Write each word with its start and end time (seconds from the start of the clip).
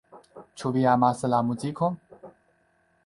Ĉu 0.61 0.71
vi 0.77 0.85
amas 0.93 1.21
la 1.35 1.43
muzikon? 1.51 2.01